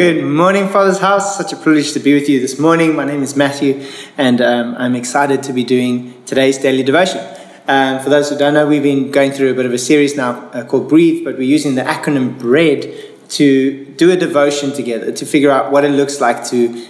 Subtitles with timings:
[0.00, 1.36] Good morning, Father's House.
[1.36, 2.96] Such a privilege to be with you this morning.
[2.96, 7.20] My name is Matthew, and um, I'm excited to be doing today's daily devotion.
[7.68, 10.16] Um, for those who don't know, we've been going through a bit of a series
[10.16, 15.12] now uh, called Breathe, but we're using the acronym BREAD to do a devotion together,
[15.12, 16.88] to figure out what it looks like to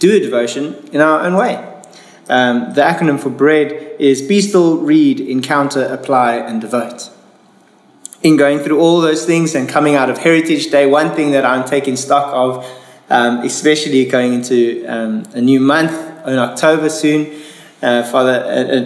[0.00, 1.54] do a devotion in our own way.
[2.28, 7.10] Um, the acronym for BREAD is Be Still, Read, Encounter, Apply, and Devote
[8.22, 11.44] in going through all those things and coming out of Heritage Day, one thing that
[11.44, 12.66] I'm taking stock of,
[13.08, 15.92] um, especially going into um, a new month
[16.26, 17.40] in October soon,
[17.82, 18.32] uh, Father,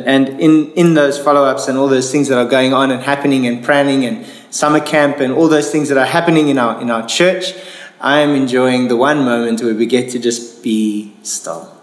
[0.06, 3.02] and in, in those follow ups and all those things that are going on and
[3.02, 6.80] happening and planning and summer camp and all those things that are happening in our,
[6.80, 7.54] in our church,
[8.00, 11.76] I am enjoying the one moment where we get to just be still.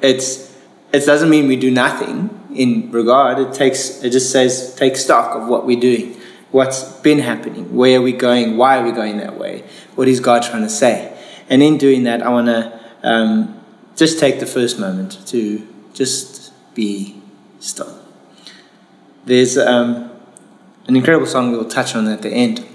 [0.00, 0.52] It's,
[0.92, 5.36] it doesn't mean we do nothing in regard, it, takes, it just says take stock
[5.36, 6.19] of what we're doing
[6.50, 9.64] what's been happening, where are we going, why are we going that way,
[9.94, 11.16] what is God trying to say.
[11.48, 13.60] And in doing that, I want to um,
[13.96, 17.20] just take the first moment to just be
[17.58, 17.98] still.
[19.24, 20.10] There's um,
[20.86, 22.66] an incredible song we'll touch on at the end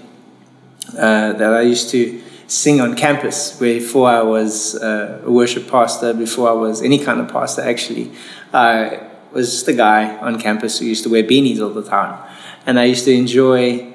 [0.96, 6.14] uh, that I used to sing on campus before I was uh, a worship pastor,
[6.14, 8.12] before I was any kind of pastor actually.
[8.52, 9.00] I
[9.32, 12.22] was just a guy on campus who used to wear beanies all the time.
[12.66, 13.94] And I used to enjoy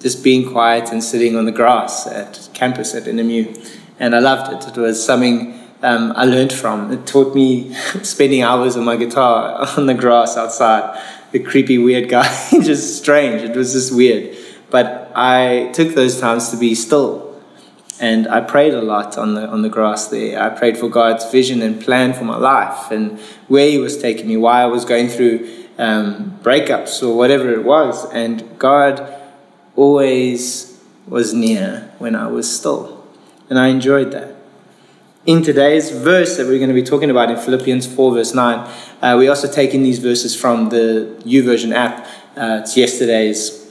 [0.00, 3.78] just being quiet and sitting on the grass at campus at NMU.
[4.00, 4.76] And I loved it.
[4.76, 6.90] It was something um, I learned from.
[6.90, 11.00] It taught me spending hours on my guitar on the grass outside.
[11.32, 13.42] The creepy, weird guy, just strange.
[13.42, 14.36] It was just weird.
[14.70, 17.28] But I took those times to be still.
[18.00, 20.42] And I prayed a lot on the, on the grass there.
[20.42, 24.26] I prayed for God's vision and plan for my life and where He was taking
[24.26, 28.04] me, why I was going through um, breakups or whatever it was.
[28.12, 29.14] And God
[29.74, 30.78] always
[31.08, 33.04] was near when I was still.
[33.48, 34.36] And I enjoyed that.
[35.26, 38.70] In today's verse that we're going to be talking about in Philippians 4, verse 9,
[39.02, 42.06] uh, we're also taking these verses from the YouVersion app.
[42.36, 43.70] Uh, it's yesterday's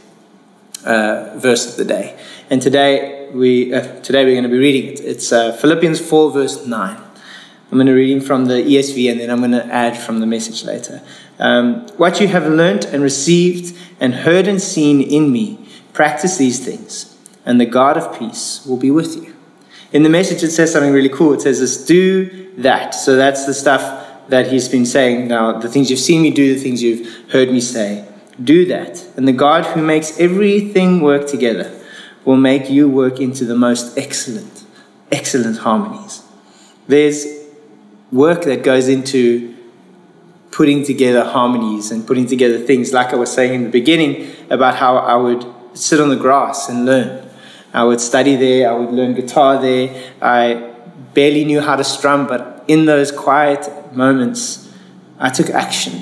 [0.86, 2.19] uh, verse of the day.
[2.50, 5.00] And today, we, uh, today we're going to be reading it.
[5.00, 6.98] It's uh, Philippians 4, verse 9.
[7.72, 10.25] I'm going to read from the ESV and then I'm going to add from the
[10.25, 11.02] message later.
[11.39, 16.63] Um, what you have learnt and received and heard and seen in me, practice these
[16.63, 19.35] things, and the God of peace will be with you.
[19.91, 21.33] In the message, it says something really cool.
[21.33, 22.94] It says this do that.
[22.94, 25.59] So that's the stuff that he's been saying now.
[25.59, 28.07] The things you've seen me do, the things you've heard me say.
[28.44, 29.03] Do that.
[29.17, 31.75] And the God who makes everything work together
[32.23, 34.63] will make you work into the most excellent,
[35.11, 36.21] excellent harmonies.
[36.88, 37.25] There's
[38.11, 39.56] work that goes into
[40.52, 44.76] putting together harmonies and putting together things, like I was saying in the beginning about
[44.76, 47.30] how I would sit on the grass and learn.
[47.74, 50.12] I would study there, I would learn guitar there.
[50.22, 50.74] I
[51.14, 54.74] barely knew how to strum, but in those quiet moments,
[55.20, 56.02] I took action.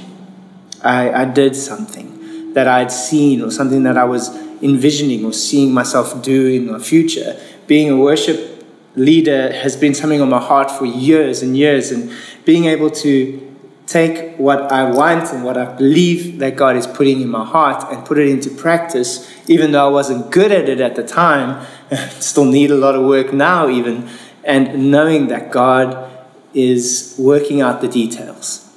[0.81, 5.74] I, I did something that I'd seen or something that I was envisioning or seeing
[5.74, 7.40] myself do in the future.
[7.68, 8.66] Being a worship
[8.96, 12.12] leader has been something on my heart for years and years, and
[12.46, 13.47] being able to
[13.87, 17.91] take what I want and what I believe that God is putting in my heart
[17.91, 21.65] and put it into practice, even though I wasn't good at it at the time,
[22.19, 24.09] still need a lot of work now, even,
[24.43, 26.11] and knowing that God
[26.53, 28.69] is working out the details,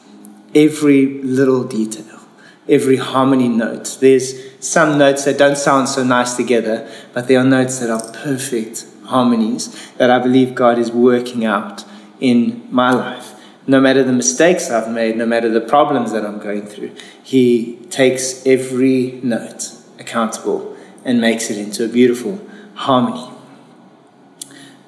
[0.55, 2.21] every little detail,
[2.69, 3.99] every harmony note.
[4.01, 4.35] There's
[4.65, 8.87] some notes that don't sound so nice together, but there are notes that are perfect
[9.07, 11.85] harmonies that I believe God is working out
[12.21, 13.35] in my life
[13.71, 16.91] no matter the mistakes I've made, no matter the problems that I'm going through,
[17.23, 19.71] He takes every note
[20.01, 22.41] accountable and makes it into a beautiful
[22.75, 23.31] harmony.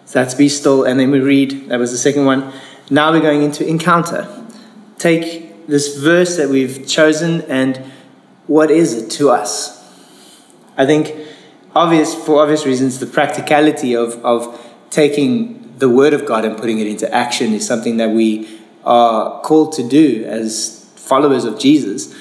[0.05, 0.83] So that's be still.
[0.83, 2.53] And then we read, that was the second one.
[2.91, 4.27] Now we're going into encounter.
[4.99, 7.77] Take this verse that we've chosen and
[8.49, 9.79] what is it to us?
[10.77, 11.15] I think,
[11.73, 16.81] obvious for obvious reasons, the practicality of, of taking the word of God and putting
[16.81, 22.15] it into action is something that we are called to do as followers of Jesus.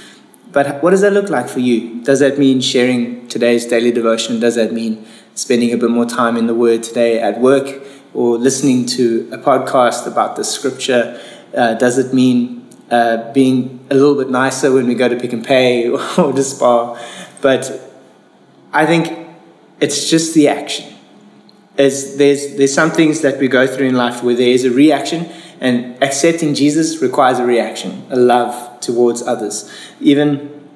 [0.51, 2.03] But what does that look like for you?
[2.03, 4.39] Does that mean sharing today's daily devotion?
[4.39, 7.81] Does that mean spending a bit more time in the Word today at work
[8.13, 11.21] or listening to a podcast about the scripture?
[11.55, 15.31] Uh, does it mean uh, being a little bit nicer when we go to Pick
[15.31, 16.99] n Pay or to Spar?
[17.41, 17.71] But
[18.73, 19.29] I think
[19.79, 20.93] it's just the action.
[21.75, 24.71] There's, there's, there's some things that we go through in life where there is a
[24.71, 25.31] reaction
[25.61, 29.71] and accepting Jesus requires a reaction, a love towards others.
[30.01, 30.67] Even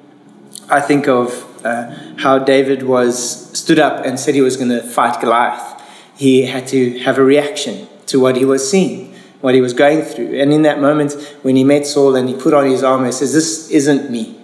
[0.70, 4.82] I think of uh, how David was stood up and said he was going to
[4.82, 5.82] fight Goliath.
[6.16, 10.02] he had to have a reaction to what he was seeing, what he was going
[10.02, 10.40] through.
[10.40, 11.12] And in that moment,
[11.42, 14.35] when he met Saul and he put on his armor, he says, This isn't me.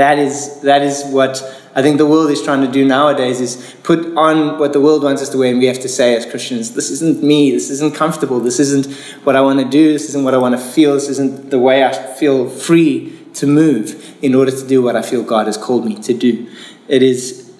[0.00, 1.42] That is that is what
[1.74, 5.04] I think the world is trying to do nowadays is put on what the world
[5.04, 7.70] wants us to wear, and we have to say as Christians, this isn't me, this
[7.70, 8.92] isn't comfortable, this isn't
[9.24, 11.60] what I want to do, this isn't what I want to feel, this isn't the
[11.60, 15.56] way I feel free to move in order to do what I feel God has
[15.56, 16.50] called me to do.
[16.88, 17.52] It is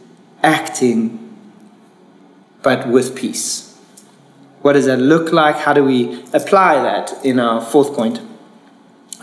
[0.43, 1.37] acting,
[2.63, 3.79] but with peace.
[4.63, 5.57] What does that look like?
[5.57, 8.21] How do we apply that in our fourth point?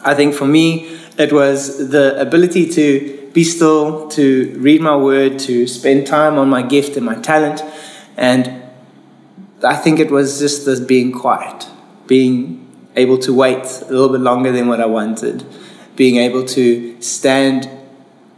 [0.03, 5.39] I think for me, it was the ability to be still, to read my word,
[5.39, 7.63] to spend time on my gift and my talent.
[8.15, 8.63] And
[9.63, 11.67] I think it was just this being quiet,
[12.05, 12.65] being
[12.95, 15.45] able to wait a little bit longer than what I wanted,
[15.95, 17.69] being able to stand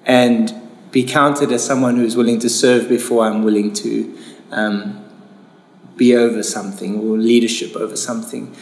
[0.06, 0.54] and
[0.92, 4.18] be counted as someone who is willing to serve before I'm willing to
[4.52, 5.06] um,
[5.96, 8.56] be over something or leadership over something.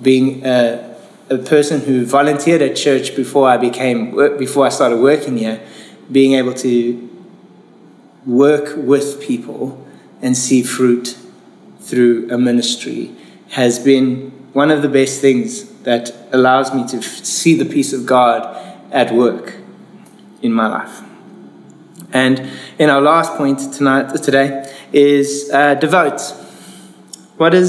[0.00, 0.91] Being a,
[1.30, 5.60] a person who volunteered at church before I became before I started working here,
[6.10, 7.08] being able to
[8.26, 9.84] work with people
[10.20, 11.16] and see fruit
[11.80, 13.14] through a ministry
[13.50, 18.06] has been one of the best things that allows me to see the peace of
[18.06, 18.56] God
[18.92, 19.54] at work
[20.42, 21.02] in my life.
[22.12, 26.20] And in our last point tonight, today, is uh, devote.
[27.36, 27.62] What it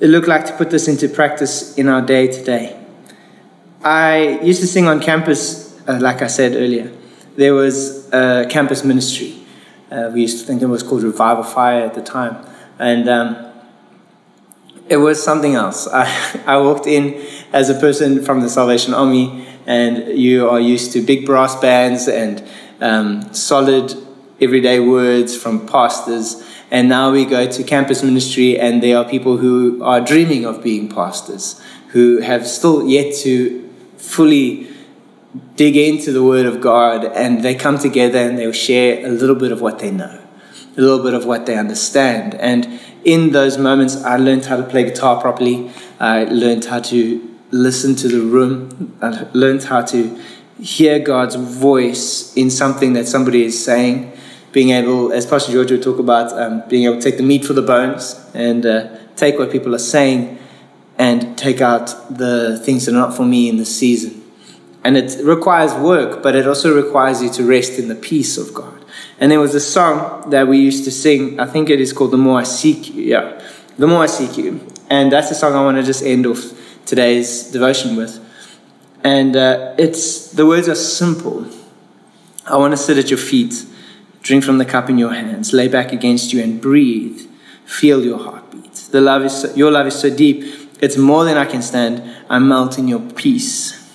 [0.00, 2.80] look like to put this into practice in our day to day?
[3.82, 6.90] I used to sing on campus, uh, like I said earlier.
[7.36, 9.44] There was a campus ministry.
[9.90, 12.46] Uh, we used to think it was called Revival Fire at the time.
[12.78, 13.52] And um,
[14.88, 15.86] it was something else.
[15.92, 20.92] I, I walked in as a person from the Salvation Army, and you are used
[20.92, 22.46] to big brass bands and
[22.80, 23.94] um, solid
[24.40, 26.42] everyday words from pastors
[26.74, 30.60] and now we go to campus ministry, and there are people who are dreaming of
[30.60, 34.66] being pastors, who have still yet to fully
[35.54, 39.36] dig into the Word of God, and they come together and they'll share a little
[39.36, 40.20] bit of what they know,
[40.76, 42.34] a little bit of what they understand.
[42.34, 45.70] And in those moments, I learned how to play guitar properly.
[46.00, 48.98] I learned how to listen to the room.
[49.00, 50.20] I learned how to
[50.60, 54.10] hear God's voice in something that somebody is saying
[54.54, 57.44] being able, as Pastor George would talk about, um, being able to take the meat
[57.44, 60.38] for the bones and uh, take what people are saying
[60.96, 64.22] and take out the things that are not for me in the season.
[64.84, 68.54] And it requires work, but it also requires you to rest in the peace of
[68.54, 68.84] God.
[69.18, 72.12] And there was a song that we used to sing, I think it is called
[72.12, 73.02] The More I Seek You.
[73.02, 73.42] Yeah,
[73.76, 74.64] The More I Seek You.
[74.88, 76.52] And that's the song I want to just end off
[76.86, 78.20] today's devotion with.
[79.02, 81.44] And uh, it's the words are simple.
[82.46, 83.66] I want to sit at your feet
[84.24, 87.28] Drink from the cup in your hands, lay back against you and breathe.
[87.66, 88.72] Feel your heartbeat.
[88.90, 92.02] The love is so, your love is so deep, it's more than I can stand.
[92.30, 93.86] I melt in your peace.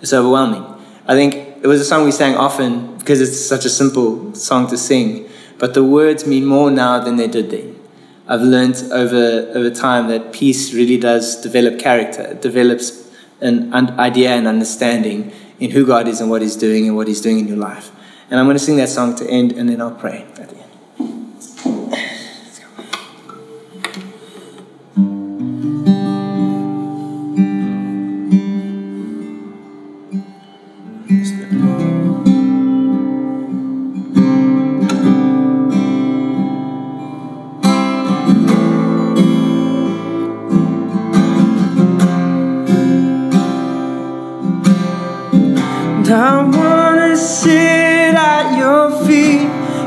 [0.00, 0.64] It's overwhelming.
[1.06, 4.68] I think it was a song we sang often because it's such a simple song
[4.68, 5.28] to sing,
[5.58, 7.78] but the words mean more now than they did then.
[8.26, 12.22] I've learned over, over time that peace really does develop character.
[12.22, 15.30] It develops an idea and understanding
[15.60, 17.90] in who God is and what He's doing and what He's doing in your life.
[18.30, 20.56] And I'm going to sing that song to end, and then I'll pray at the
[20.56, 20.65] end.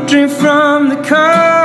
[0.09, 1.59] Drink from the cup.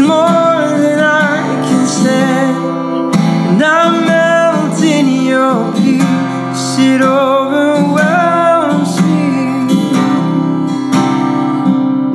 [0.00, 3.14] More than I can stand.
[3.50, 6.78] And I melt in your peace.
[6.78, 9.20] It overwhelms me.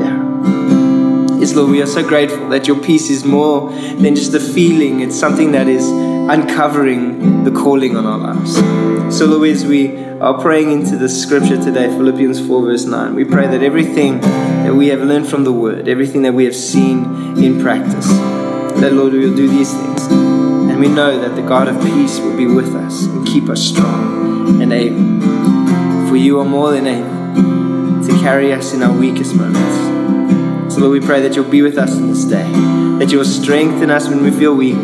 [0.02, 1.56] Yeah.
[1.56, 5.02] Lord, we are so grateful that your peace is more than just a feeling.
[5.02, 5.90] It's something that is
[6.30, 8.56] uncovering the calling on our lives.
[9.16, 13.46] So, as we are praying into the scripture today, Philippians 4, verse 9, we pray
[13.46, 17.62] that everything that we have learned from the word, everything that we have seen in
[17.62, 20.08] practice, that, Lord, we will do these things.
[20.08, 23.62] And we know that the God of peace will be with us and keep us
[23.62, 26.10] strong and able.
[26.10, 30.74] For you are more than able to carry us in our weakest moments.
[30.74, 32.52] So, Lord, we pray that you'll be with us in this day,
[32.98, 34.76] that you will strengthen us when we feel weak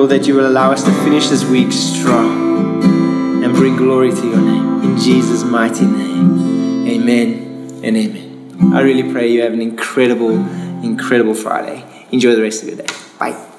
[0.00, 4.26] Lord, that you will allow us to finish this week strong and bring glory to
[4.26, 4.82] your name.
[4.82, 6.88] In Jesus' mighty name.
[6.88, 8.72] Amen and amen.
[8.74, 10.30] I really pray you have an incredible,
[10.82, 11.84] incredible Friday.
[12.12, 12.86] Enjoy the rest of your day.
[13.18, 13.49] Bye.